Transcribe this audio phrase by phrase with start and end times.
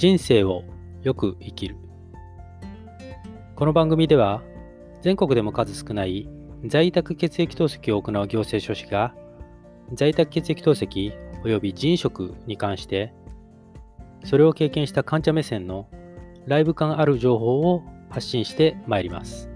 [0.00, 0.64] 人生を
[1.02, 1.76] よく生きる
[3.54, 4.40] この番組では
[5.02, 6.26] 全国でも数少ない
[6.64, 9.14] 在宅血液透析を行う行政書士が
[9.92, 11.12] 在宅血液透析
[11.44, 13.12] 及び人食に関して
[14.24, 15.86] それを経験した患者目線の
[16.46, 19.50] ライブ感ある情報を発信してまいります。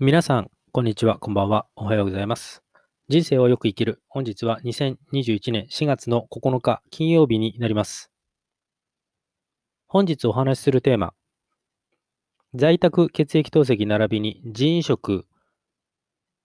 [0.00, 2.62] 皆さん、こんにちは、こんばんは、おはようございます。
[3.08, 4.00] 人生をよく生きる。
[4.06, 8.08] 本日は2021年4月の9日金曜日になります。
[9.88, 11.14] 本日お話しするテーマ、
[12.54, 15.26] 在宅血液透析並びに人食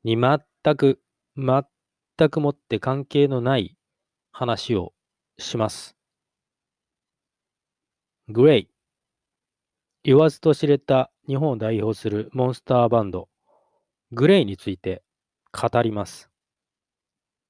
[0.04, 1.00] に全く、
[1.38, 3.78] 全くもって関係のない
[4.32, 4.94] 話を
[5.38, 5.96] します。
[8.30, 8.70] グレイ。
[10.04, 13.30] 言わずと知れた日本を代表するモンスターバンド、
[14.16, 15.02] グレイについて
[15.52, 16.30] 語ります。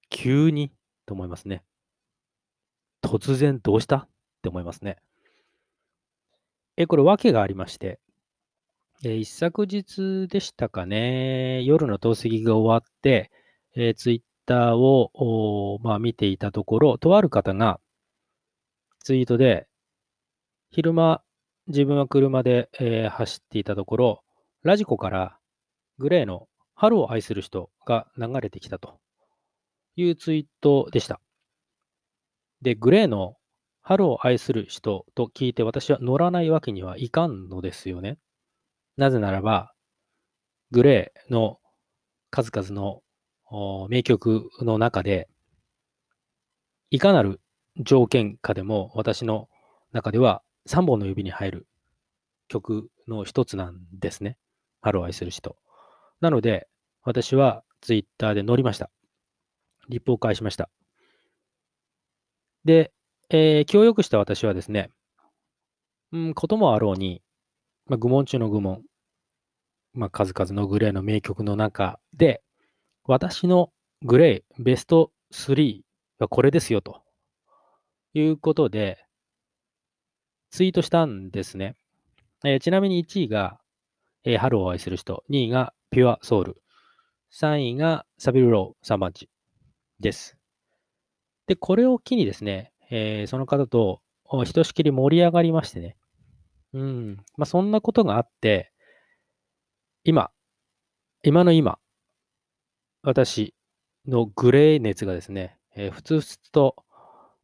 [0.10, 0.72] 急に
[1.06, 1.62] と思いますね。
[3.02, 3.98] 突然どうした？
[3.98, 4.08] っ
[4.42, 4.98] て思いますね。
[6.78, 8.00] え、これ訳がありまして、
[9.04, 13.30] え一昨日でしたかね、夜の透析が終わって、
[13.76, 17.82] えツイッターを、まあ、見ていたところ、とある方が
[19.00, 19.68] ツイートで、
[20.72, 21.22] 昼間、
[21.68, 24.24] 自分は車で、えー、走っていたところ、
[24.64, 25.38] ラジコから
[25.98, 29.00] グレーの春を愛する人が流れてきたと
[29.96, 31.20] いうツイートでした。
[32.62, 33.36] で、グレーの
[33.82, 38.18] 春を愛する人と聞いて私は乗らないわけにはいかんのですよね。
[38.98, 39.74] なぜならば、
[40.72, 41.60] グレーの
[42.30, 43.02] 数々の
[43.90, 45.30] 名曲の中で、
[46.90, 47.42] いかなる
[47.78, 49.50] 条件下でも私の
[49.92, 51.68] 中では3本の指に入る
[52.48, 54.38] 曲の一つなんですね。
[54.82, 55.58] 春を愛する人。
[56.24, 56.70] なので、
[57.04, 58.90] 私はツイッターで乗りました。
[59.90, 60.70] リップを返しました。
[62.64, 62.94] で、
[63.30, 64.90] えー、気を良くした私はですね、
[66.14, 67.22] うん、こともあろうに、
[67.88, 68.84] まあ、愚問中の愚問、
[69.94, 72.42] まあ、数々のグレーの名曲の中で、
[73.04, 75.82] 私のグレーベスト3
[76.20, 77.02] はこれですよと
[78.14, 79.04] いうことで、
[80.52, 81.76] ツイートしたんですね。
[82.46, 83.60] えー、ちなみに1位が、
[84.24, 86.56] えー、春を愛する人、2位がピュアソウル。
[87.40, 89.30] 3位がサビルロー3番地
[90.00, 90.38] です。
[91.46, 94.02] で、これを機にですね、えー、その方と
[94.44, 95.96] ひとしきり盛り上がりましてね。
[96.74, 97.18] うん。
[97.38, 98.72] まあ、そんなことがあって、
[100.04, 100.32] 今、
[101.22, 101.78] 今の今、
[103.04, 103.54] 私
[104.08, 106.76] のグレー熱がですね、えー、ふつふつと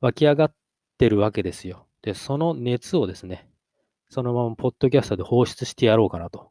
[0.02, 0.56] 湧き上がっ
[0.98, 1.86] てるわけですよ。
[2.02, 3.48] で、その熱をですね、
[4.10, 6.50] そのままポッドキャストで放出してやろうかなと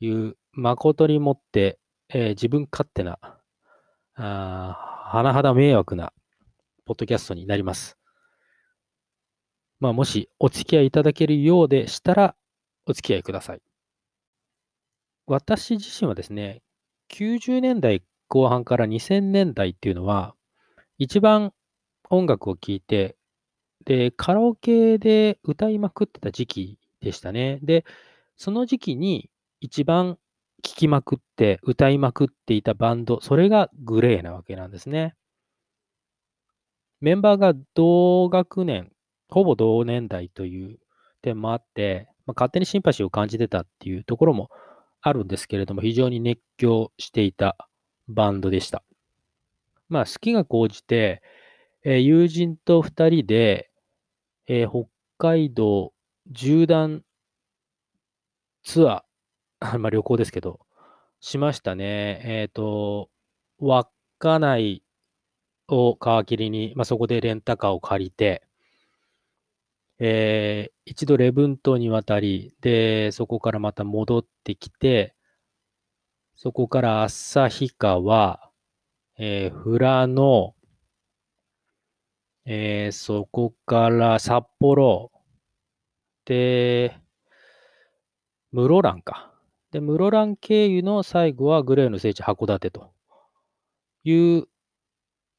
[0.00, 3.18] いう誠にもって、えー、自分勝手な、
[4.14, 6.12] あ甚だ迷惑な、
[6.84, 7.96] ポッドキャストになります。
[9.80, 12.36] まあ、もしお付き合いいただけるようでしたら、
[12.86, 13.60] お付き合いください。
[15.26, 16.62] 私自身はですね、
[17.10, 20.34] 90年代後半から2000年代っていうのは、
[20.98, 21.52] 一番
[22.10, 23.16] 音楽を聴いて、
[23.84, 27.58] で、カラオケで歌いまくってた時期でしたね。
[27.62, 27.84] で、
[28.36, 29.30] その時期に
[29.66, 30.16] 一番
[30.62, 35.16] 聴きまくって、歌いまくっていたバンド、それがグレーなわけなんですね。
[37.00, 38.92] メンバーが同学年、
[39.28, 40.78] ほぼ同年代という
[41.20, 44.50] 点もあって、まあ、勝手にシンパシーを感じてたっていうところも
[45.00, 47.56] あるんですけれども、非常に熱狂していた
[48.06, 48.84] バンドでした。
[49.88, 51.22] まあ、好きが高じて、
[51.82, 53.68] えー、友人と2人で、
[54.46, 54.88] えー、北
[55.18, 55.92] 海道
[56.32, 57.02] 縦断
[58.62, 59.02] ツアー、
[59.78, 60.60] まあ旅行ですけど、
[61.20, 62.20] しましたね。
[62.24, 63.10] えっ、と、
[63.58, 64.82] 稚内
[65.68, 68.42] を皮切りに、まあ、そこでレンタカーを借りて、
[69.98, 75.14] えー、一度礼文島に渡り、で、そこからまた戻ってきて、
[76.34, 78.50] そこから旭川、
[79.18, 80.54] えー、富良野、
[82.44, 85.10] えー、そこから札幌、
[86.26, 86.96] で、
[88.52, 89.35] 室蘭か。
[89.72, 92.92] で、室蘭経由の最後はグレーの聖地函館と
[94.04, 94.44] いう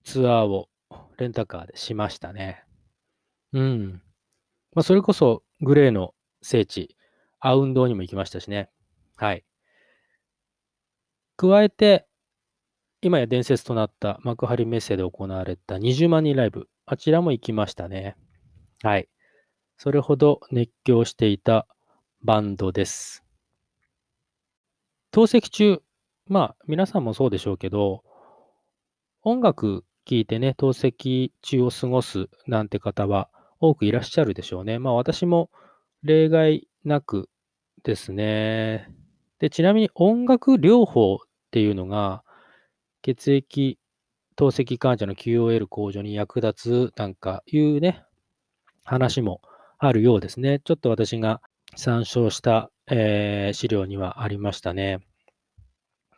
[0.04, 0.70] ツアーを
[1.18, 2.64] レンタカーでしましたね。
[3.54, 4.02] うん。
[4.74, 6.96] まあ、それこそグレーの聖地、
[7.40, 8.70] アウンドにも行きましたしね。
[9.16, 9.44] はい。
[11.36, 12.08] 加えて、
[13.02, 18.16] 今や伝説となった幕張メッセで行われた20万人ライブ、あちらも行きましたね。
[18.82, 19.08] はい。
[19.78, 21.68] それほど熱狂していた
[22.24, 23.27] バンドです。
[25.18, 25.82] 透析中、
[26.28, 28.04] まあ皆さんもそうでしょうけど、
[29.24, 33.28] 音楽聴いてね、透析中を過ごすなんて方は
[33.60, 34.78] 多くいらっしゃるでしょうね。
[34.78, 35.50] まあ私も
[36.04, 37.32] 例外なく
[37.82, 38.92] ですね。
[39.40, 41.18] で、ちなみに音楽療法っ
[41.50, 42.24] ていうのが
[43.02, 43.80] 血液
[44.36, 48.04] 透析患者の QOL 向上に役立つなんかいうね、
[48.84, 49.42] 話も
[49.80, 50.62] あるようですね。
[50.64, 51.42] ちょっと私が
[51.76, 55.07] 参照した、えー、資料にはありましたね。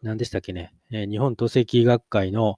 [0.01, 0.73] 何でしたっけね？
[0.91, 2.55] えー、日本透析学会の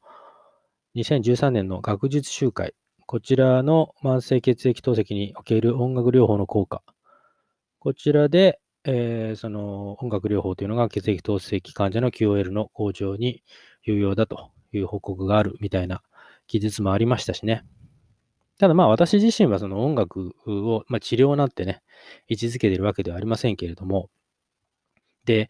[0.95, 2.75] 2013年の学術集会。
[3.07, 6.83] こちらの慢性血液透析における音楽療法の効果。
[7.79, 13.43] こちらで、えー、その音楽療法というのが血液透析患者の QOL の向上に
[13.83, 16.03] 有用だという報告があるみたいな
[16.45, 17.63] 記述もありましたしね。
[18.59, 21.81] ただまあ私自身はその音楽を、まあ、治療なんてね、
[22.27, 24.09] 位置づけてるわけではありませんけれども、
[25.25, 25.49] で、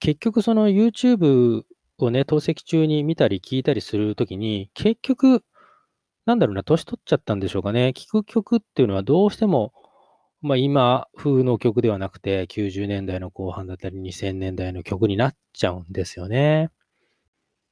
[0.00, 1.64] 結局その YouTube
[1.98, 5.44] をね、透析中に見たり聞いたりするときに、結局、
[6.26, 7.92] なんだろうな、年取っちゃったんでしょうかね。
[7.96, 9.72] 聞く曲っていうのはどうしても、
[10.40, 16.70] まあ今風の曲ではなくて、90年代の後半だったり2000年代の曲になっちゃうんですよね。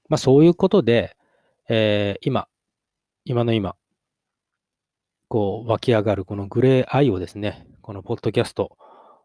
[0.09, 1.17] まあそういうことで、
[1.69, 2.49] えー、今、
[3.25, 3.77] 今の今、
[5.29, 8.77] こう湧き上がるこのグレー愛をですね、このポッドキャスト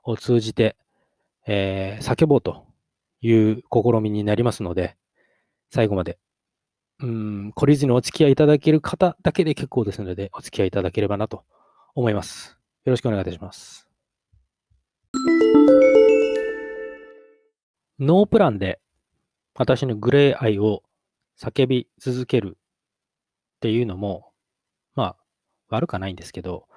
[0.04, 0.76] を通じて、
[1.48, 2.71] えー、叫ぼうと
[3.22, 4.98] いう試みになりますので、
[5.70, 6.20] 最後まで、
[7.00, 11.44] うん、懲りずにお付き合いいただける方だけで結構ですので、お付き合いいただければなと
[11.96, 12.58] 思います。
[12.84, 13.88] よろしくお願いいたします。
[18.00, 18.80] ノープランで
[19.54, 20.82] 私のグレー愛を
[21.40, 24.32] 叫び続けるっていうのも、
[24.96, 25.16] まあ、
[25.70, 26.68] 悪かないんですけど、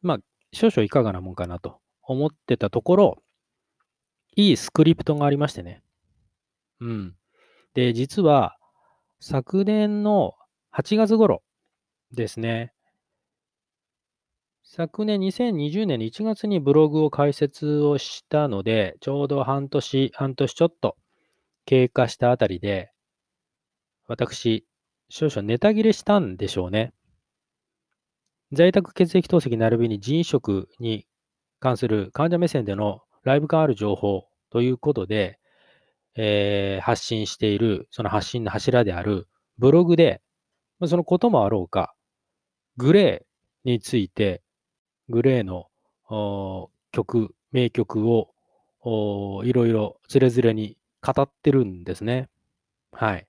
[0.00, 0.18] まあ、
[0.52, 3.22] 少々いかがなもんかなと思ってたところ、
[4.34, 5.82] いいスクリプトがありましてね。
[6.80, 7.14] うん。
[7.74, 8.56] で、実は、
[9.20, 10.34] 昨年の
[10.70, 11.42] 8月頃
[12.12, 12.72] ですね。
[14.64, 20.96] 昨年2020年の1月にブログを開設をしたので、ちょうど半年、半年ちょっと
[21.66, 22.90] 経過したあたりで、
[24.06, 24.66] 私、
[25.10, 26.94] 少々ネタ切れしたんでしょうね。
[28.50, 31.06] 在宅血液透析並びに腎移植に
[31.60, 35.38] 関する患者目線でのライブ感ある情報ということで、
[36.14, 39.28] えー、発信している、その発信の柱である
[39.58, 40.20] ブログで、
[40.86, 41.94] そのこともあろうか、
[42.76, 44.42] グレーについて、
[45.08, 45.68] グレーの
[46.90, 48.32] 曲、名曲を
[49.44, 52.28] いろいろつれづれに語ってるんですね。
[52.92, 53.26] はい。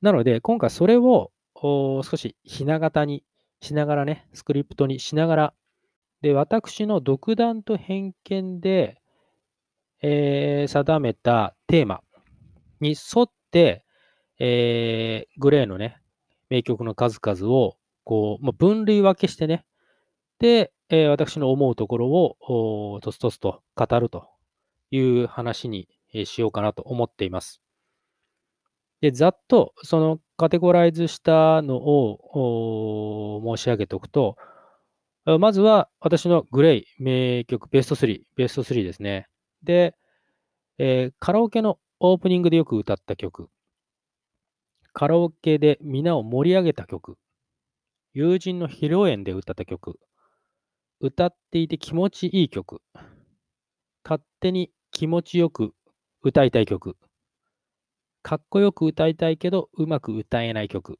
[0.00, 3.24] なので、今回それを少しひな形に
[3.60, 5.54] しながらね、スクリプトにしながら、
[6.22, 9.00] で、私の独断と偏見で、
[10.02, 12.00] えー、定めたテーマ
[12.80, 13.84] に沿って、
[14.38, 16.00] えー、グレーのね、
[16.48, 19.64] 名曲の数々を、こう、まあ、分類分けしてね、
[20.38, 24.28] で、えー、私の思うところを、とつとつと語ると
[24.90, 25.88] いう話に
[26.24, 27.60] しようかなと思っています。
[29.00, 34.36] で、ざっとそのカテゴライズしたのを申し上げておくと、
[35.38, 39.28] まずは私のグレイ名曲ベスト3、ベスト3ですね。
[39.62, 39.94] で、
[40.78, 43.48] えー、カラオケのオープニングでよく歌った曲、
[44.92, 47.16] カラオケで皆を盛り上げた曲、
[48.12, 49.98] 友人の披露宴で歌った曲、
[51.00, 52.80] 歌っていて気持ちいい曲、
[54.04, 55.74] 勝手に気持ちよく
[56.22, 56.96] 歌いたい曲、
[58.22, 60.98] かっこよく歌いたいけど、うまく歌えない曲。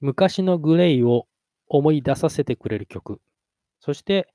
[0.00, 1.26] 昔のグレイを
[1.68, 3.20] 思い出させてくれる曲。
[3.80, 4.28] そして、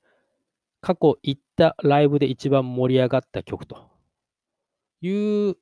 [0.86, 3.90] 過去行ったライブで一番盛り上がった曲と
[5.00, 5.56] いう、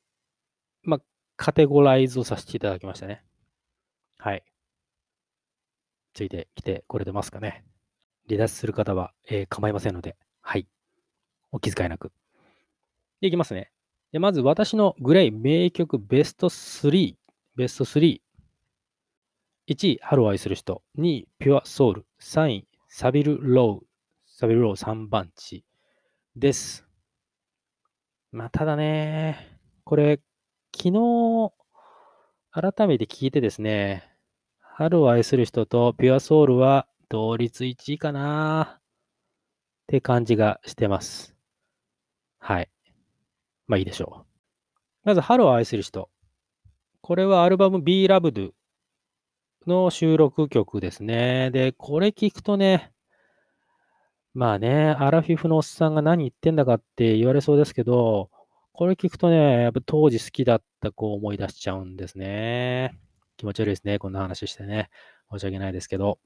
[0.83, 1.01] まあ、
[1.37, 3.25] カテゴライズをさせていただきましたね。
[4.19, 4.45] はい。
[6.13, 7.65] ついてきてこれでますかね。
[8.29, 10.69] 離脱する方は、えー、構いませんので、はい。
[11.53, 12.13] お気遣いなく。
[13.23, 13.71] で、いきますね。
[14.13, 17.15] でまず私の GLAY 名曲ベスト3。
[17.57, 18.21] ベスト3。
[19.69, 20.83] 1位、春を愛する人。
[20.99, 22.07] 2位、 pure soul。
[22.21, 23.94] 3位、サビル・ロー。
[24.37, 25.65] サビル・ロー3番地
[26.35, 26.85] です。
[28.33, 30.21] まあ、ただね、これ、
[30.77, 31.53] 昨日、
[32.51, 34.03] 改めて聞いてですね、
[34.59, 38.83] 春を愛する人とピュアソウルは同率1位かなっ
[39.87, 41.37] て感じがしてます。
[42.41, 42.69] はい。
[43.69, 44.27] まあいいでしょう。
[45.05, 46.11] まず、春を愛する人。
[47.03, 48.51] これはアルバム Be Loved
[49.69, 51.53] の収録曲ですね。
[51.53, 52.94] で、これ聞くとね、
[54.35, 58.31] まあね、アラフィフのおっさんが何言ってんだかって言われそうですけど、
[58.73, 62.99] これ聞くとね、やっぱ当時好きだった子を思い出しちゃうんですね。
[63.37, 64.01] 気持ち悪いですね。
[64.01, 64.91] こんな話してね。
[65.31, 66.19] 申し訳ないですけど。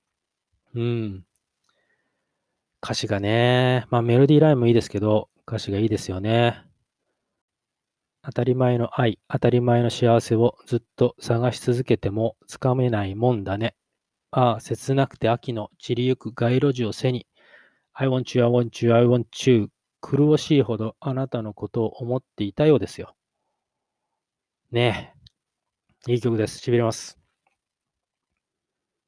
[0.74, 1.24] うん。
[2.82, 6.62] 歌詞がね、まあメロディーラインもいいですけど、歌詞がいいですよね。
[8.22, 13.74] 当たり前の愛、当たり前の幸せをずっと探し続けてもつかめないもんだね。
[14.30, 17.26] ああ、切なくて秋の散りゆく街路樹を背に、
[18.00, 23.16] I want you, I want you, I want you 苦しいほどあなたのことを思っていたようですよ。
[24.70, 25.12] ね
[26.06, 26.12] え。
[26.12, 26.60] いい曲です。
[26.60, 27.18] しびれます。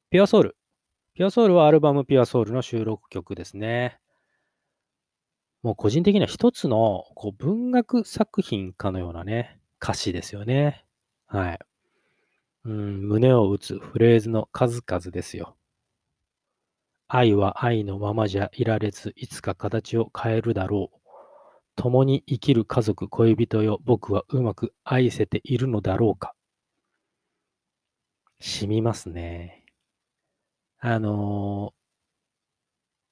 [0.09, 0.57] ピュアソウル。
[1.13, 3.97] ピュアソウルはアルバムピュアソウルの収録曲ですね。
[5.63, 10.83] もう個人的には一つのこう文学作品かのようなね、歌詞ですよね。
[11.27, 11.59] はい。
[12.65, 15.55] うん、胸を打つフレーズの数々ですよ。
[17.13, 20.97] 愛は愛のままじゃいられず、いつか形を変えるだろう。
[21.75, 26.33] 共に生きる家族、恋人よ、僕はうまく愛せているのだろうか。
[28.39, 29.65] 染みますね。
[30.79, 31.73] あの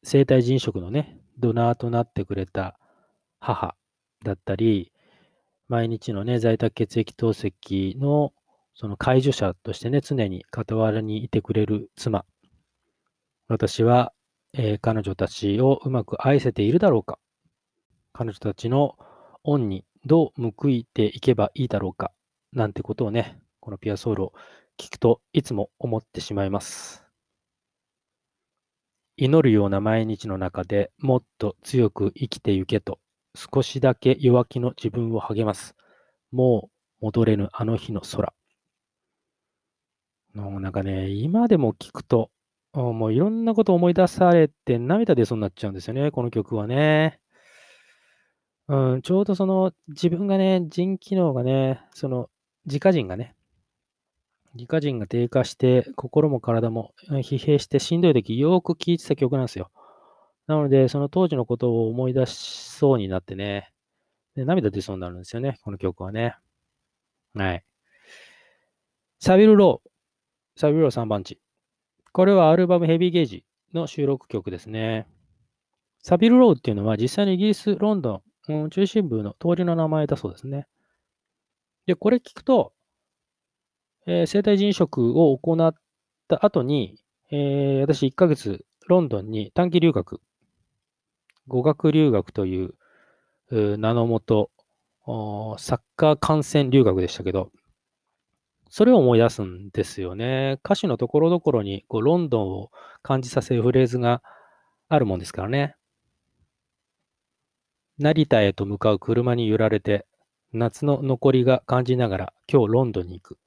[0.05, 2.79] ー、生体人食のね、ドナーとなってくれた
[3.41, 3.75] 母
[4.23, 4.93] だったり、
[5.67, 8.31] 毎日のね、在宅血液透析の
[8.75, 12.23] その介助者としてね、常に傍らにいてくれる妻
[13.49, 14.13] 私は、
[14.53, 17.17] えー、彼女たちをうまく愛せているだろうか
[18.13, 18.95] 彼女たちの
[19.43, 22.11] 恩にどう報いていけばいいだろうか
[22.53, 24.33] なんてことをね、このピアソウルを
[24.77, 27.03] 聞くといつも思ってしまいます。
[29.17, 32.99] 祈るような毎日の中でもっと強く生きてゆけと
[33.35, 35.75] 少しだけ弱気の自分を励ます。
[36.31, 36.69] も
[37.01, 38.31] う戻れぬあの日の空。
[40.35, 42.29] のなんかね、今でも聞くと
[42.81, 47.19] もういろんなこと思い出されて涙出そうになっちゃうんですよね、この曲はね。
[48.67, 52.29] うん、ちょうどその自分がね、腎機能がね、その
[52.65, 53.35] 自家腎がね、
[54.55, 59.71] 自家腎が低下して、心も体も疲弊してしんどい時、よく聴いてた曲なんですよ。
[60.47, 62.37] なので、その当時のことを思い出し
[62.69, 63.71] そうになってね、
[64.35, 66.35] で涙出そうになるんですよね、この曲はね。
[67.33, 67.63] はい。
[69.19, 71.39] サビルロー、サビルロー3番地。
[72.11, 75.07] これはアルバムヘビーゲージの収録曲ですね。
[76.01, 80.67] サビルローっていうのは実際にイギリス、ロンドン、中心部の通りの名前だそうですね。
[81.85, 82.73] で、これ聞くと、
[84.05, 85.75] えー、生体人食を行っ
[86.27, 86.97] た後に、
[87.31, 90.21] えー、私1ヶ月ロンドンに短期留学、
[91.47, 92.73] 語学留学という
[93.51, 94.51] 名のもと、
[95.57, 97.51] サッカー観戦留学でしたけど、
[98.69, 100.59] それを思い出すんですよね。
[100.63, 102.71] 歌詞のところどころにこうロンドンを
[103.01, 104.21] 感じさせるフレーズが
[104.87, 105.75] あるもんですからね。
[107.97, 110.05] 成田へと向かう車に揺られて、
[110.53, 113.37] 夏の残りが感じながら今日ロンドンに行く。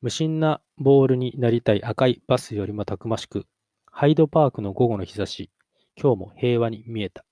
[0.00, 3.46] 無心なボールになりたい赤いバスよりもたくましく、
[3.90, 5.50] ハイドパークの午後の日差し、
[6.00, 7.24] 今日も平和に見えた。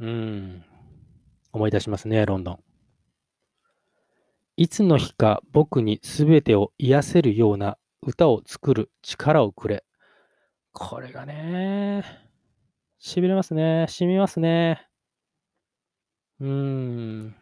[0.00, 0.64] うーん、
[1.52, 2.73] 思い出しますね、ロンドン。
[4.56, 9.84] いつの日か僕にすべてを癒せるような歌を作る力をくれ。
[10.72, 12.04] これがね、
[12.98, 13.86] しびれますね。
[13.88, 14.86] しみますね。
[16.38, 17.34] うーん。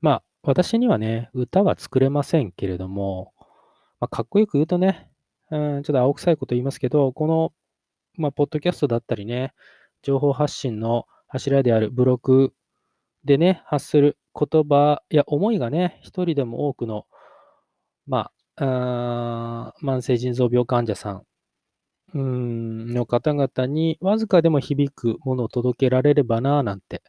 [0.00, 3.32] まあ、私にはね、歌は作れませんけれども、
[4.00, 5.08] まあ、かっこよく言うとね、
[5.52, 7.52] うん、ちょっと青臭いこと言いますけど、この、
[8.16, 9.52] まあ、ポッドキャストだったりね、
[10.02, 12.52] 情報発信の柱であるブログ
[13.24, 17.06] でね、発する言葉や思いがね、一人でも多くの、
[18.06, 21.22] まあ、あ慢性腎臓病患者さん
[22.14, 27.02] うんの方々にわずかでも響くものを届けられればなぁなんて、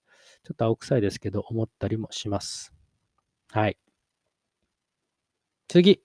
[0.43, 2.73] ちょっと青臭いですけど、思ったりもします。
[3.51, 3.77] はい。
[5.67, 6.01] 次。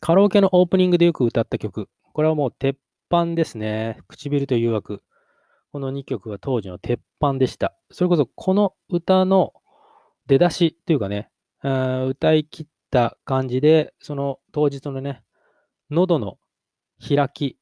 [0.00, 1.88] カラオケのオープニングでよく歌った曲。
[2.12, 2.76] これはもう鉄
[3.10, 3.98] 板ですね。
[4.08, 5.02] 唇と誘惑。
[5.72, 7.76] この2曲は当時の鉄板でした。
[7.90, 9.52] それこそこの歌の
[10.30, 11.28] 出だしというかね、
[11.60, 15.24] 歌い切った感じで、その当日のね、
[15.90, 16.38] 喉の
[17.04, 17.58] 開き、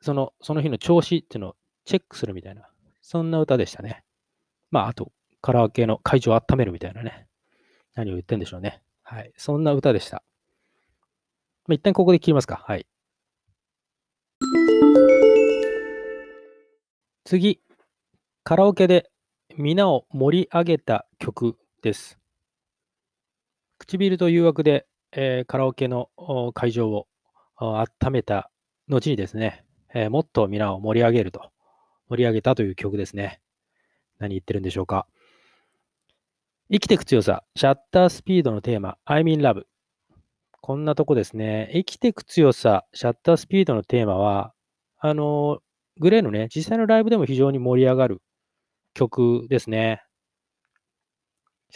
[0.00, 2.70] そのその日の調子っていうのをチェックするみたいな、
[3.02, 4.02] そんな歌でしたね。
[4.70, 7.26] まあ、あと、カラオケの会場を温めるみたいなね。
[7.94, 8.80] 何を言ってんでしょうね。
[9.02, 9.30] はい。
[9.36, 10.22] そんな歌でした。
[11.66, 12.64] まあ、一旦ここで切りますか。
[12.66, 12.86] はい。
[17.24, 17.60] 次、
[18.42, 19.10] カラオケで
[19.58, 22.18] 皆を盛り上げた曲です。
[23.78, 26.10] 唇と誘惑で、えーカラオケの
[26.52, 27.06] 会場を
[27.56, 28.50] 温めた
[28.88, 29.64] 後にですね、
[29.94, 31.52] えーもっと皆を盛り上げると、
[32.08, 33.40] 盛り上げたという曲ですね。
[34.18, 35.06] 何言ってるんでしょうか。
[36.72, 39.62] 生きていく強さ、シャッタースピードのテーマ、I'm in love。
[40.60, 41.70] こんなとこですね。
[41.72, 44.52] 生きていく強さ、シャッタースピードのテーマは、
[44.98, 45.60] あの
[46.00, 48.22] グレーのね、実際のライブでも非常に盛り上がる
[48.92, 50.02] 曲ですね。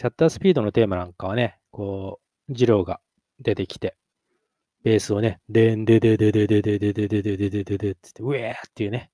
[0.01, 2.99] シャッタースピードのテーマなんかはね、こう、二郎が
[3.39, 3.95] 出てきて、
[4.83, 9.11] ベースをね、でんででででででででででででででって、ウェーっていうね。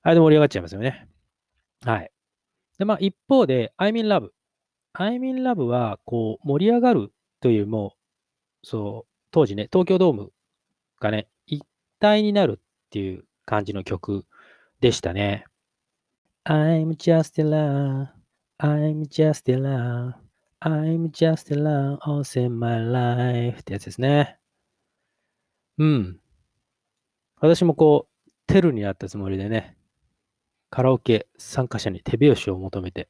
[0.00, 1.06] あれで盛り上がっちゃいますよね。
[1.84, 2.10] はい。
[2.78, 4.30] で、まあ一方で、I'm in love。
[4.94, 7.94] I'm in love は、こう、盛り上がるというも
[8.62, 10.32] う、そう、当時ね、東京ドーム
[10.98, 11.62] がね、一
[11.98, 14.24] 体になるっていう感じの曲
[14.80, 15.44] でしたね。
[16.46, 18.19] I'm just in love,
[18.62, 20.12] I'm just in love,
[20.60, 24.36] I'm just in love, all in my life ってやつですね。
[25.78, 26.20] うん。
[27.40, 29.78] 私もこう、テルになったつもりでね、
[30.68, 33.08] カラオケ参加者に手拍子を求めて、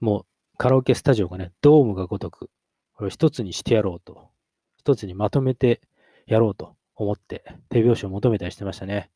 [0.00, 0.26] もう
[0.56, 2.50] カラオケスタジオがね、ドームがごとく、
[2.94, 4.30] これを一つにしてやろうと、
[4.76, 5.80] 一つにまとめて
[6.26, 9.12] やろうと思って、手拍子を求めたりしてましたね。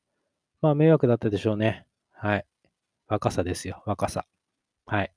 [0.62, 1.86] まあ、迷惑だったでしょうね。
[2.12, 2.46] はい。
[3.08, 4.26] 若さですよ、若さ。
[4.86, 5.12] はい。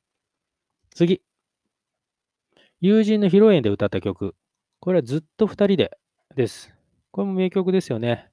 [0.98, 1.22] 次。
[2.82, 4.34] 友人の披露宴で歌った曲。
[4.80, 5.92] これはずっと二人で
[6.36, 6.74] です。
[7.12, 8.32] これも名曲ですよね。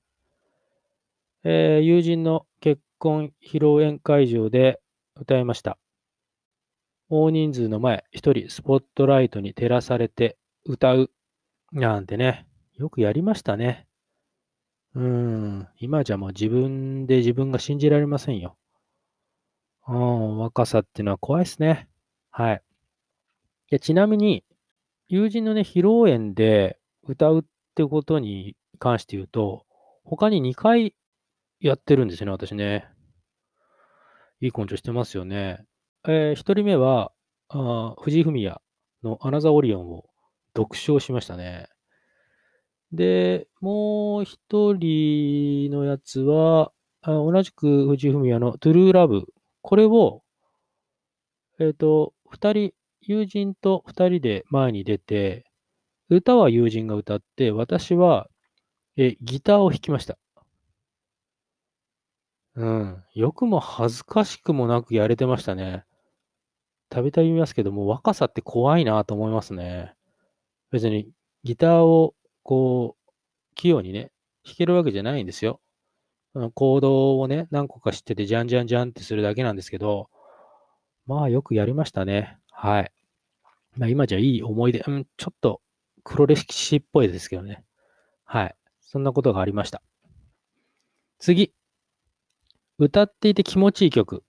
[1.43, 4.81] えー友人の結婚披露宴会場で
[5.15, 5.77] 歌いました。
[7.11, 11.11] 大人数の前、一人スポットライトに照らされて歌う
[11.71, 12.47] なんてね、
[12.79, 13.87] よくやりましたね。
[14.95, 18.57] うん、今じゃもう自分で自分が信じられませんよ。
[19.87, 21.91] うん、若さっていうのは怖いですね。
[22.37, 22.63] はい。
[23.71, 24.43] いやちなみに、
[25.07, 27.43] 友人のね、披露宴で歌うっ
[27.77, 29.65] てことに関して言うと、
[30.03, 30.97] 他に2回
[31.61, 32.89] やってるんですよね、私ね。
[34.41, 35.65] いい根性してますよね。
[36.09, 37.13] えー、1人目は、
[37.51, 38.61] あ藤井フミヤ
[39.05, 40.05] のアナザーオリオンを
[40.57, 41.69] 読書しましたね。
[42.91, 49.27] で、もう一人のやつは、あ同じく藤井フミヤのトゥルーラブ。
[49.63, 50.25] これを、
[51.61, 55.45] えっ、と、二人、友人と二人で前に出て、
[56.09, 58.29] 歌は友人が歌って、私は、
[58.97, 60.19] え、ギターを弾きました。
[62.57, 63.05] うん。
[63.15, 65.85] よくも恥ずかしくもなくやれてましたね。
[66.89, 69.95] たびたび言いますけども、若さって怖いなと思いますね。
[70.73, 71.11] 別に
[71.45, 73.13] ギターをこう、
[73.55, 74.11] 器用にね、
[74.45, 75.61] 弾けるわけじゃないんですよ。
[76.35, 80.11] うんコードをね、何個か知ってて、じゃんじゃんじゃんってするだけなんですけど、
[81.07, 82.39] まあよくやりましたね。
[82.51, 82.93] はい。
[83.77, 85.61] まあ今じゃいい思い出、うん、ちょっと
[86.03, 87.65] 黒歴史っぽいですけどね。
[88.25, 88.55] はい。
[88.81, 89.83] そんなことがありました。
[91.19, 91.53] 次。
[92.79, 94.25] 歌っていて気持ちいい曲。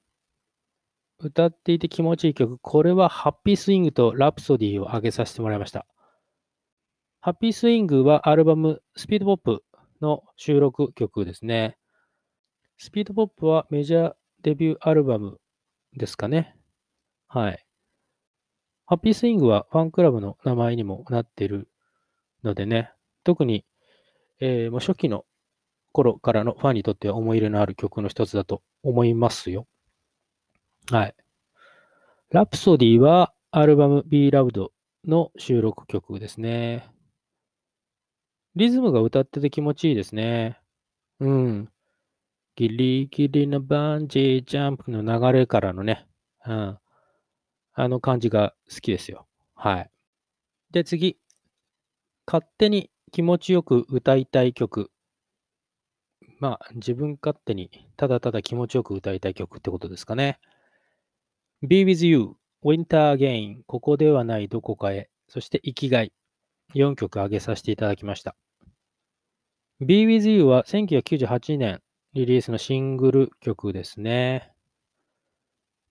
[1.19, 2.57] 歌っていて気持ちいい曲。
[2.59, 5.85] これはハッピースイングとラプソディを上げさせてもらいました。
[7.21, 9.63] ハッピースイングはアルバムスピードポップ
[10.01, 11.77] の収録曲ですね。
[12.77, 15.39] スピードポップはメジャーデビューアルバム
[15.93, 16.54] ですかね。
[17.35, 17.65] はい。
[18.85, 21.67] ハッピースイングはファンクラブの名前にもなっている
[22.45, 22.93] のでね、
[23.25, 23.65] 特に、
[24.39, 25.25] えーもう初期の
[25.91, 29.67] 頃からのファンにとっては思い入れのある曲の一つだと思いますよ。
[30.89, 31.15] はい。
[32.31, 34.69] ラプソディはアルバム Be Loved
[35.05, 36.89] の収録曲ですね。
[38.55, 40.57] リズムが歌ってて気持ちいいですね。
[41.19, 41.69] うん。
[42.55, 46.07] ギリギリのバンジージャンプの流れからのね、
[46.47, 46.79] うん。
[47.75, 49.27] あの感じが好きですよ。
[49.53, 49.91] はい。
[50.71, 51.17] で、次。
[52.25, 54.89] 勝手に気持ちよく歌いたい曲。
[56.39, 60.39] まあ、自分勝手にただただ気持ちよく歌いたい曲ってことですかね。
[61.61, 66.11] Be with you, Winter Again, ここではないどこかへ、そして生きがい。
[66.73, 68.35] 4曲上げさせていただきました。
[69.79, 71.81] Be with you は1998年
[72.13, 74.51] リリースのシングル曲ですね。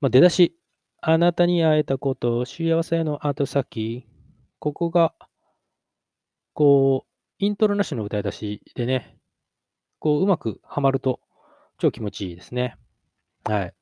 [0.01, 0.57] まあ、出だし、
[1.07, 4.07] あなたに会えたこと、幸せの後先、
[4.59, 5.13] ここが、
[6.55, 9.19] こう、イントロなしの歌い出しでね、
[9.99, 11.21] こう、うまくはまると
[11.77, 12.79] 超気持ちいいですね。
[13.45, 13.75] はい。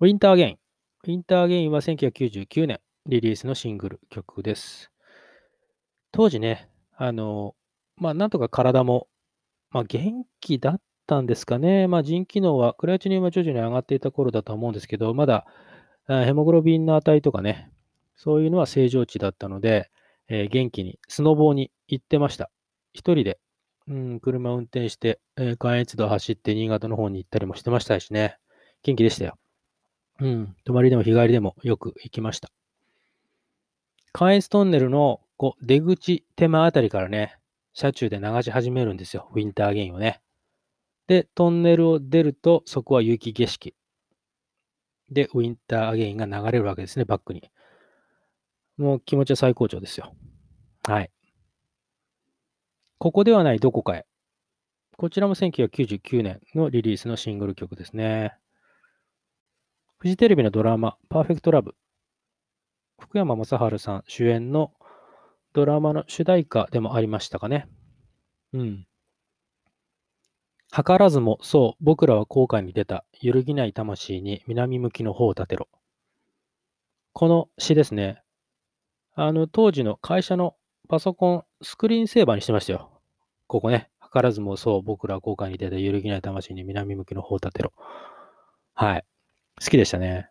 [0.00, 0.58] ウィンターゲイン。
[1.04, 4.90] ウィンターゲインは1999年リリースのシングル曲です。
[6.10, 7.54] 当時ね、あの、
[7.96, 9.08] まあ、なんとか体も、
[9.70, 11.86] まあ、元気だったんですかね。
[11.88, 15.46] まあ、腎機能は、クレアチニウムは徐々に上がっていた頃だと思うんですけど、まだ、
[16.06, 17.70] ヘモグロビンの値とかね、
[18.16, 19.90] そういうのは正常値だったので、
[20.28, 22.50] えー元気にスノボーに行ってました。
[22.92, 23.38] 一人で、
[23.88, 28.36] うん、車運転して、えー関越道走って新潟の方に行ったりもしてましたしね。
[28.82, 29.38] 元気でしたよ。
[30.20, 32.50] うん、泊まりでも日帰りでもよく行きました。
[34.12, 37.36] 関越トンネルのこう出口手前あたりからね、
[37.72, 39.30] 車中で流し始めるんですよ。
[39.32, 40.20] ウィンターゲインをね。
[41.12, 43.74] で、トンネルを出ると、そこは雪景色。
[45.10, 47.50] で、ウィンターアゲインが流れるわけですね、バックに。
[48.78, 50.14] もう気持ちは最高潮ですよ。
[50.84, 51.10] はい。
[52.96, 54.06] ここではないどこかへ。
[54.96, 58.32] こちらも1999年のリリースのシングル曲ですね。
[59.98, 61.74] フジテレビのドラマ、パーフェクトラブ。
[62.98, 64.72] 福山雅治さん主演の
[65.52, 67.68] ドラマの主題歌でもありましたかね。
[68.54, 68.86] うん。
[70.74, 75.68] 図らずも、そう、僕らは後悔に出た、揺るぎない魂に南向きの方を立てろ。
[77.12, 78.22] この詩ですね。
[79.14, 80.56] あの、当時の会社の
[80.88, 82.90] パソコン、スクリーンセーバーにしてましたよ。
[83.48, 83.90] ここね。
[84.00, 87.74] 図らずも、そう、僕らは後悔に出た、揺るぎない魂に南向きの方を立てろ。
[88.72, 89.04] はい。
[89.62, 90.30] 好きでしたね。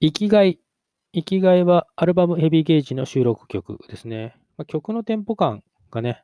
[0.00, 0.60] 生きがい。
[1.12, 4.36] 生きがいはアルバムヘビーゲージの収録曲ですね。
[4.56, 6.22] まあ、曲のテンポ感がね、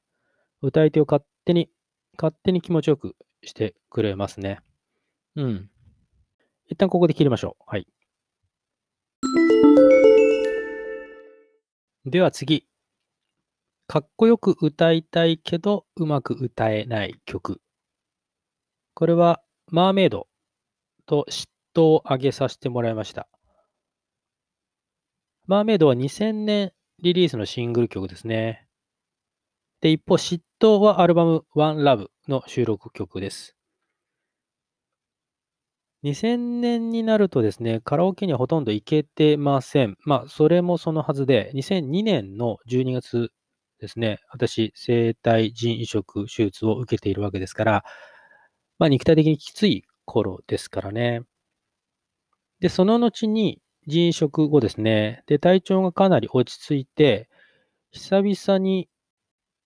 [0.63, 1.69] 歌い手を勝手に
[2.21, 4.61] 勝手に気持ちよくしてくれますね。
[5.37, 5.71] うん。
[6.67, 7.63] 一旦ここで切りましょう。
[7.67, 7.87] はい。
[12.05, 12.67] では次。
[13.87, 17.63] かっこよく歌いたいけどうまく歌えない曲。
[18.93, 20.29] これはマーメイド
[21.07, 23.29] と嫉妬を上げさせてもらいました。
[25.47, 28.70] マーメイドは2000年リリースのシングル曲ですね。
[29.81, 33.57] で、一方、嫉妬はアルバム One Love の収録曲です。
[36.03, 39.97] 2000年になるとですね、カラオケにはほとんど行けてません。
[40.05, 43.31] まあ、それもそのはずで、2002年の12月
[43.79, 47.85] ですね、私、生体腎移植手術を受けているわけですから、
[48.79, 51.23] まあ、肉体的にきつい頃ですからね。
[52.61, 57.31] で、その後に腎移植後ですね、で、体調がかなり落ち着いて、
[57.93, 58.91] 久々に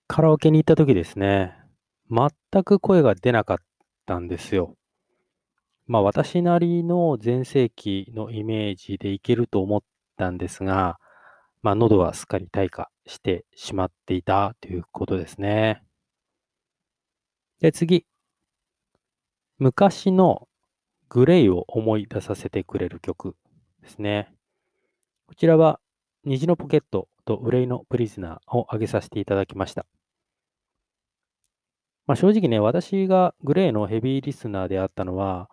[0.06, 1.54] カラオケに行った時ですね、
[2.10, 3.56] 全く声が出なかっ
[4.04, 4.76] たんですよ。
[5.86, 9.82] まあ私なりの全盛期のイメージでいけると思っ
[10.16, 10.98] たんですが、
[11.62, 15.82] まあ喉はすっかり退化してしまっていたということですね。
[17.60, 18.06] で、次。
[19.58, 20.48] 昔の
[21.08, 23.36] グレイを思い出させてくれる曲
[23.80, 24.34] ですね。
[25.26, 25.80] こちらは
[26.24, 29.87] 虹のポケットと憂いのプリズナーを挙げさせていただきました。
[32.06, 35.48] まあ、正直ね、私がグレーのヘビーリスナーであったのは、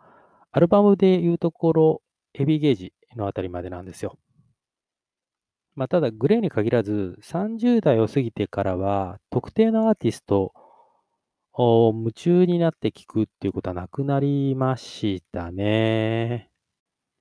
[0.52, 2.02] アルバムでいうところ、
[2.34, 4.18] ヘビーゲージのあたりまでなんですよ。
[5.76, 10.54] まあ、ただ、グレーに限らず、30代を過ぎてからは、特定のアーティスト
[11.54, 16.50] を夢中になって聞くっていうことはなくなりましたね。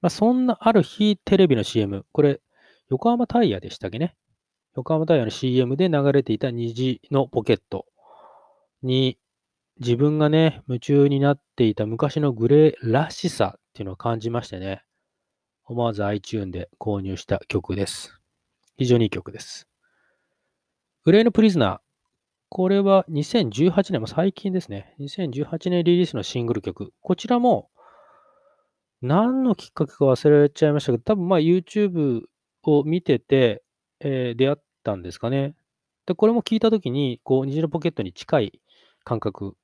[0.01, 2.41] まあ、そんなある日、テレビの CM、これ、
[2.89, 4.17] 横浜タイヤでしたっけね？
[4.77, 7.87] 横浜タイヤの CM で流れていた虹のポケット
[8.83, 9.19] に、
[9.81, 14.85] 自分がね、夢中になっていた昔のグレーらしさっていうのを感じましてね、
[15.65, 18.21] 思わず iTune で購入した曲です。
[18.77, 19.69] 非常にいい曲です。
[21.05, 21.79] グレーのプリズナー。
[22.49, 24.95] これは2018年も最近ですね。
[25.01, 26.93] 2018年リリースのシングル曲。
[27.01, 27.71] こちらも、
[29.03, 32.23] 何のきっかけか忘れちゃいましたけど、多分まあ YouTube
[32.65, 33.63] を見てて、
[34.01, 35.55] えー出会ったんですかね。
[36.07, 38.61] で、これも聞いたときに、こう、虹のポケットに近い
[39.05, 39.57] 感覚。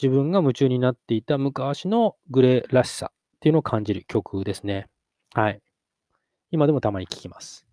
[0.00, 4.88] 自分が夢中になっていた昔のグレーらしさっていうのを感じる曲ですね。
[5.32, 5.62] はい。
[6.50, 7.66] 今でもたまに聴きます。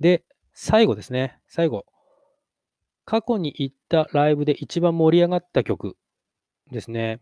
[0.00, 1.38] で、最後ですね。
[1.48, 1.84] 最後。
[3.04, 5.96] 過去に行ったライブで一番盛り上がった曲
[6.70, 7.20] ですね。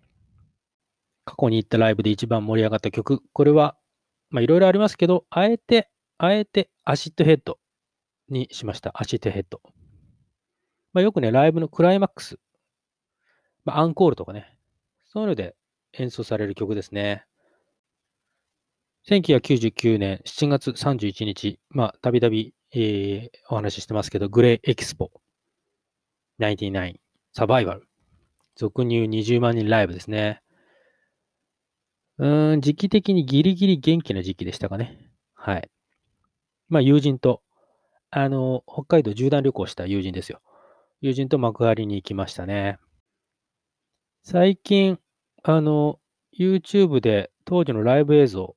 [1.24, 3.20] 過去に行ったライブで一番盛り上がった曲。
[3.32, 3.76] これは、
[4.30, 7.58] まあいろいろありますけど、あえて、あえてアシッドヘッド
[8.28, 8.92] にしました。
[8.94, 9.60] アシッドヘッド。
[10.92, 12.38] まあよくね、ライブのクライマックス、
[13.64, 14.58] まあ、アンコールとかね、
[15.06, 15.56] そういうので
[15.94, 17.24] 演奏される曲ですね。
[19.08, 25.10] 1999年7月31日、まあ、たびたび、えーお話ししてますけど、グレーエキスポ
[26.40, 26.94] 99
[27.32, 27.88] サバイバル。
[28.56, 30.42] 俗に言う20万人ライブですね。
[32.18, 35.10] うーん、時期的にギリギリ元気な時期でしたかね。
[35.34, 35.70] はい。
[36.68, 37.42] まあ、友人と、
[38.11, 40.40] あの、北海道縦断旅行した友人ですよ。
[41.00, 42.79] 友人と幕張に行きましたね。
[44.22, 44.98] 最近、
[45.42, 45.98] あの、
[46.38, 48.57] YouTube で当時のライブ映像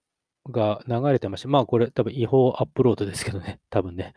[0.50, 4.14] が流れてまして、まあこれ多分違法アップロードですけどね、 多分ね。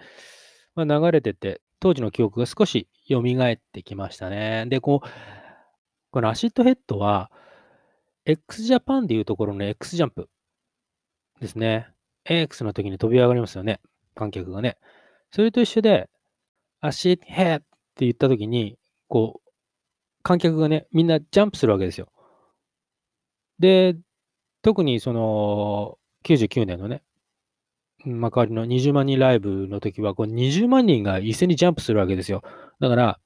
[0.75, 4.67] まあ、流れてて、当時の記憶が少し蘇ってきましたね。
[4.69, 5.09] で、こう、
[6.13, 7.31] このアシッドヘッドは、
[8.25, 10.29] x ジャパンでいうところの X ジャンプ
[11.41, 11.89] ですね。
[12.31, 13.81] X の時に飛び上がりますよね。
[14.15, 14.77] 観客がね。
[15.33, 16.09] それと一緒で、
[16.81, 17.67] アシッドヘッって
[18.07, 19.51] 言った時に、こう、
[20.23, 22.09] 観客がね、みんなジャンプするわけですよ。
[23.59, 23.97] で、
[24.63, 27.03] 特にその、99年のね、
[28.05, 32.43] 幕張の20万人ライブの時は、こう20万人が一斉にジャンプするわけですよ。
[32.79, 33.21] だから、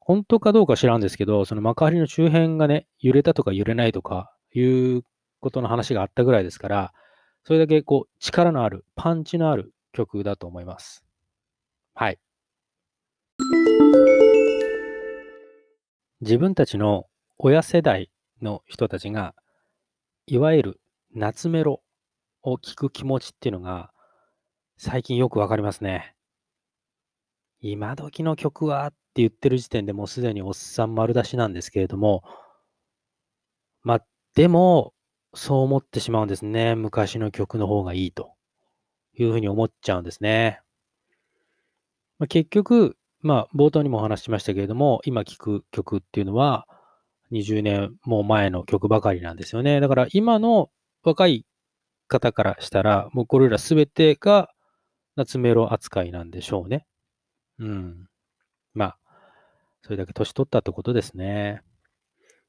[0.00, 5.02] 本当かどうか知らんですけど、その幕張の周辺がね、揺れたとか揺れないとかいう
[5.40, 6.92] ことの話があったぐらいですから、
[7.44, 11.04] それだけこう力のある、パンチのある曲だと思います。
[11.94, 12.18] はい。
[16.20, 17.06] 自分たちの
[17.38, 18.10] 親世代
[18.42, 19.34] の人たちが、
[20.26, 20.80] いわゆる
[21.14, 21.82] 夏メロ
[22.42, 23.90] を聴く気持ちっていうのが、
[24.76, 26.14] 最近よくわかりますね。
[27.60, 32.22] 今時の曲はって言ってる時点でもうすでにおっさん丸出しなんですけれども、
[33.82, 34.94] まあ、でも、
[35.34, 36.74] そう思ってしまうんですね。
[36.74, 38.34] 昔の曲の方がいいと
[39.14, 40.60] いうふうに思っちゃうんですね。
[42.18, 46.66] まあ、結局、まあ、冒頭にもお話ししましたけれども、今聴く曲っていうのは、
[47.32, 49.80] 20年も前の曲ばかりなんですよね。
[49.80, 50.70] だから今の
[51.02, 51.46] 若い
[52.08, 54.50] 方からしたら、もうこれらすべてが
[55.16, 56.86] 夏メロ扱いなんでしょうね。
[57.58, 58.06] うん。
[58.74, 58.98] まあ、
[59.82, 61.62] それだけ年取ったってことですね。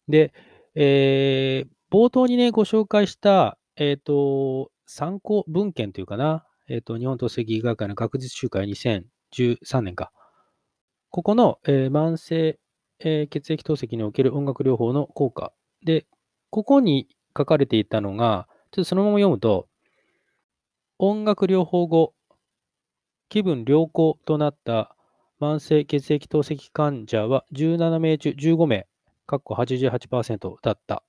[0.07, 0.33] で、
[0.75, 10.13] えー、冒頭にね、ご紹介した、えっ、ー、と、参考文献というかな、えっ、ー、と、日本透析医学会の学術集会2013年か。
[11.09, 12.57] ここの、えー、慢性、
[12.99, 15.51] えー、血液透析における音楽療法の効果
[15.83, 16.05] で、
[16.49, 19.67] ここに書かれていたのが、ちょっとそのまま読むと、
[20.97, 22.13] 音楽療法後、
[23.27, 24.95] 気分良好となった
[25.41, 28.87] 慢性血液透析患者は17名中15名、
[29.25, 31.03] かっこ88%だった。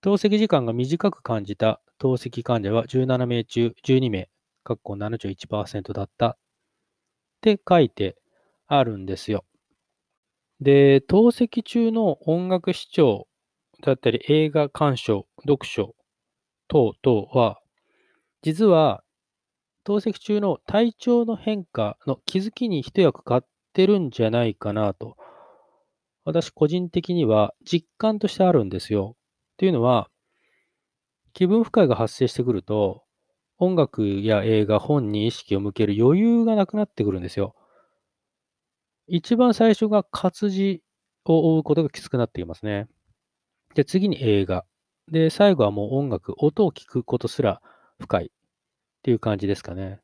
[0.00, 4.28] 透析時間が短く感じた透析患者は17名中12名、
[4.62, 6.36] かっこ71%だったっ
[7.40, 8.16] て書いて
[8.66, 9.44] あるんですよ。
[10.60, 13.28] で、透析中の音楽視聴
[13.82, 15.94] だったり映画鑑賞、読書
[16.68, 17.60] 等々は、
[18.42, 19.02] 実は、
[19.84, 23.40] 透析中の体調の変化の気づきに一役買っ
[23.72, 25.16] てるんじゃないかなと、
[26.24, 29.16] 私個人的には実感としてあるんですよ。
[29.56, 30.10] というのは、
[31.32, 33.04] 気分不快が発生してくると、
[33.58, 37.54] 音楽や映画、本に意識を向ける余裕がなくなってくるんですよ。
[39.06, 40.82] 一番最初が活字
[41.24, 42.88] を追うことがきつくなっていますね。
[43.74, 44.64] で、次に映画。
[45.10, 47.62] で、最後はもう音楽、音を聞くことすら
[47.98, 48.28] 深いっ
[49.02, 50.00] ていう感じですかね。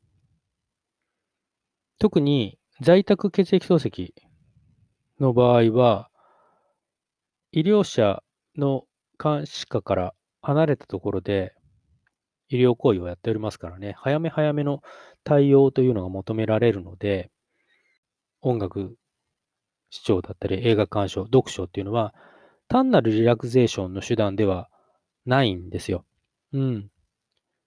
[1.98, 4.12] 特に在宅血液透析
[5.20, 6.10] の場合は、
[7.50, 8.22] 医療者
[8.56, 8.84] の
[9.22, 11.55] 監視下から離れたところで
[12.48, 14.83] 医療行為をやっておりますからね、早め早めの
[15.25, 17.31] 対応というのが求められるので、
[18.40, 18.96] 音楽
[19.90, 22.14] 視聴だったり映画鑑賞、読書っていうのは、
[22.68, 24.68] 単なるリラクゼーションの手段では
[25.27, 26.05] ないんですよ。
[26.53, 26.90] うん。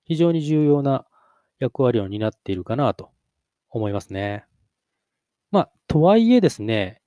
[0.06, 1.06] 非常に重要な
[1.60, 3.12] 役割を担っているかなと
[3.70, 4.46] 思いますね。
[5.52, 7.02] まあ、とはいえですね、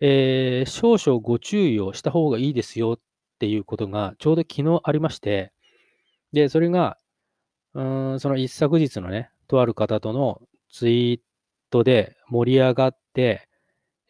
[0.00, 3.00] えー、少々ご注意をした方がいいですよっ
[3.42, 5.52] ていうことがちょうど昨日ありまして、
[6.32, 6.96] で、それが、
[7.74, 7.82] う
[8.14, 11.20] ん、その一昨日のね、とある方とのツイー
[11.68, 13.48] トで盛り上がって、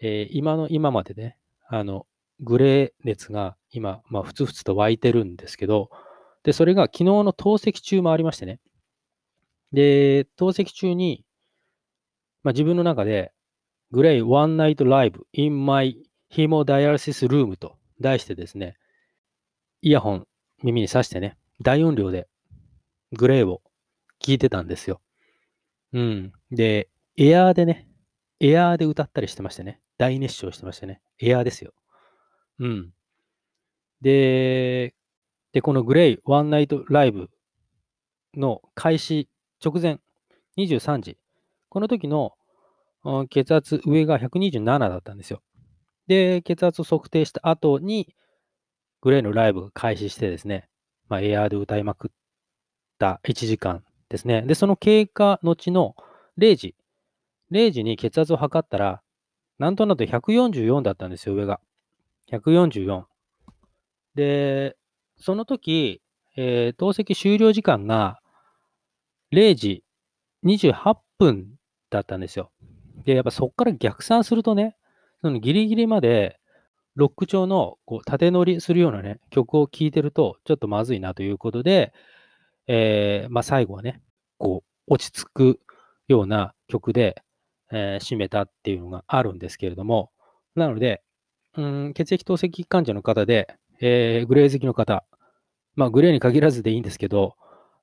[0.02, 2.06] えー、今の今までね、あの、
[2.40, 5.88] グレー熱が今、まあ、ふつふつと湧いてるんですけど、
[6.42, 8.60] で、それが昨日の透析中もありましてね。
[9.72, 11.24] で、透析中に、
[12.42, 13.32] まあ、自分の中で、
[13.92, 15.96] グレイ One Night Live in My
[16.30, 18.76] Hemodialysis Room と題してですね、
[19.82, 20.26] イヤホン
[20.62, 22.28] 耳に挿してね、大音量で
[23.12, 23.60] グレイを
[24.22, 25.00] 聞いてたんですよ。
[25.92, 26.32] うん。
[26.52, 27.88] で、エアーでね、
[28.38, 31.72] エアーで歌ったりしてましてね、大熱唱してましてね、エアーですよ。
[32.60, 32.90] うん。
[34.00, 34.94] で、
[35.52, 37.28] で、このグレイワンナイトライブ
[38.34, 39.28] の開始
[39.62, 39.98] 直前、
[40.56, 41.18] 23時。
[41.68, 42.34] この時の
[43.30, 45.42] 血圧上が127だったんですよ。
[46.06, 48.14] で、血圧を測定した後に、
[49.02, 50.68] グレイのライブ開始してですね、
[51.08, 52.10] まあ、エアーで歌いまくっ
[52.98, 54.42] た1時間ですね。
[54.42, 55.96] で、その経過後の
[56.38, 56.76] 0時、
[57.50, 59.02] 0時に血圧を測ったら、
[59.58, 61.60] なんとなく144だったんですよ、上が。
[62.30, 63.04] 144。
[64.14, 64.76] で、
[65.16, 66.00] その時、
[66.36, 68.20] えー、透析終了時間が
[69.32, 69.84] 0時
[70.44, 71.58] 28分
[71.90, 72.52] だったんですよ。
[73.04, 74.76] で、やっぱそこから逆算するとね、
[75.22, 76.38] そのギリギリまで
[76.94, 81.92] ロック調のこう縦乗りするようなね、曲を聴いてるとちょっとまずいなということで、
[82.66, 84.00] えー、まあ、最後はね、
[84.38, 85.60] こう落ち着く
[86.08, 87.22] ような曲で、
[87.70, 90.10] えー、締めたっていうのがあるんですけれども、
[90.54, 91.02] なので、
[91.56, 95.04] うん、血液透析患者の方で、えー、グレー好きの方、
[95.74, 97.36] まあ、グレーに限らずでいいんですけど、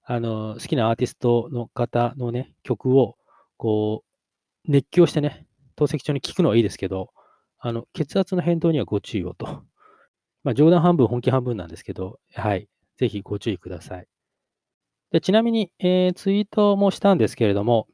[0.04, 3.16] あの、好きなアーティストの方のね、曲を、
[3.58, 4.04] こ
[4.68, 5.46] う、熱狂してね、
[5.76, 7.12] 透析中に聴くのはいいですけど、
[7.60, 9.46] あの、血圧の変動にはご注意をと。
[10.44, 12.70] まあ、冗談半分、本気半分なんですけど、はい。
[12.98, 14.08] ぜひご注意ください。
[15.12, 17.88] でちなみに、えー、ツイートもしたんですけれども、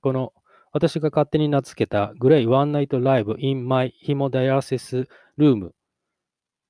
[0.00, 0.32] この
[0.72, 5.72] 私が勝手に名付けたグレイ One Night Live in My Hemodialysis Room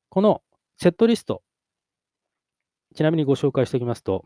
[0.08, 0.42] この
[0.76, 1.42] セットリスト、
[2.94, 4.24] ちなみにご紹介しておきますと、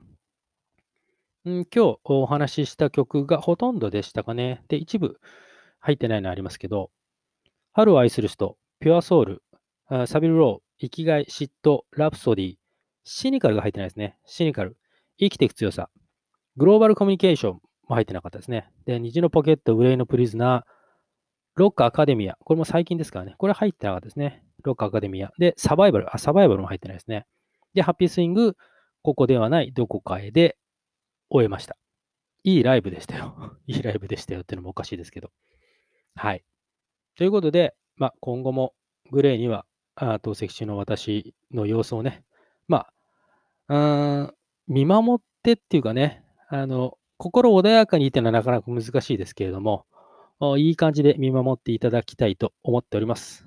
[1.48, 4.64] ん今日お話しした曲がほとんどでしたかね。
[4.68, 5.20] で、一部
[5.78, 6.90] 入ってないのありますけど、
[7.76, 9.42] 春を愛する人、ピュアソウル、
[10.06, 12.54] サビルロー、生きがい、嫉妬、ラプソディ、
[13.04, 14.16] シニカルが入ってないですね。
[14.24, 14.78] シニカル、
[15.18, 15.90] 生きていく強さ、
[16.56, 17.52] グローバルコミュニケーション
[17.86, 18.70] も入ってなかったですね。
[18.86, 20.62] で、虹のポケット、憂いのプリズナー、
[21.56, 23.34] ロックアカデミア、これも最近ですからね。
[23.36, 24.42] これ入ってなかったですね。
[24.64, 25.30] ロックアカデミア。
[25.38, 27.26] で、サバイバル、あ、サバイバルも入ってないですね。
[27.74, 28.56] で、ハッピースイング、
[29.02, 30.56] ここではない、どこかへで
[31.28, 31.76] 終えました。
[32.42, 33.58] いいライブでしたよ。
[33.68, 35.30] いいライブでしたよっていうのもおかしいですけど。
[36.14, 36.42] はい。
[37.16, 38.74] ということで、まあ、今後も
[39.10, 42.22] グレーには、あ透析中の私の様子をね、
[42.68, 42.86] ま
[43.68, 44.32] あ、
[44.68, 49.86] 見守ってっていうかね、あの、心穏やかにっていうのはなかなか難しいですけれども、
[50.58, 53.46] いい感じで見守っていただきたいと思っております。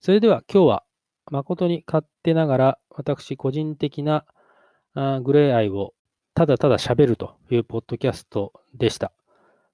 [0.00, 0.84] それでは今日は
[1.32, 4.24] 誠に勝手ながら私個人的な
[4.94, 5.94] グレー愛を
[6.34, 9.10] ただただ喋るというポッドキャストでした。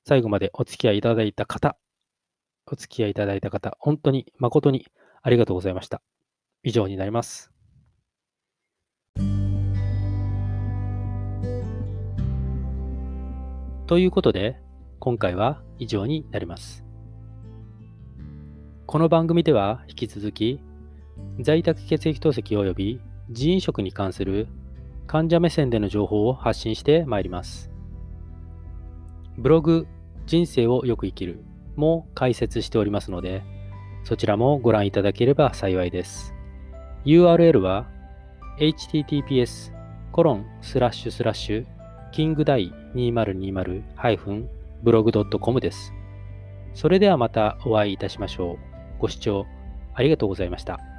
[0.05, 1.77] 最後までお付き合いいただいた方、
[2.67, 4.87] お付き合いいただいた方、本当に誠に
[5.23, 6.01] ありがとうございました。
[6.63, 7.53] 以上になります。
[13.87, 14.61] ということで、
[15.01, 16.85] 今回は以上になります。
[18.87, 20.61] この番組では引き続き、
[21.41, 24.49] 在宅血液透析及び人員食に関する
[25.07, 27.71] 患者目線での情報を発信してまいります。
[29.37, 29.87] ブログ、
[30.27, 31.45] 人生をよく生きる
[31.77, 33.43] も解説しておりますので、
[34.05, 36.35] そちらもご覧いただければ幸いです。
[37.05, 37.89] URL は
[38.59, 39.73] https
[40.13, 41.67] コロンスラッシュスラッシュ
[42.13, 45.93] キングダイ 2020-blog.com です。
[46.75, 48.59] それではまたお会いいたしましょう。
[48.99, 49.47] ご視聴
[49.95, 50.92] ありがとうございました。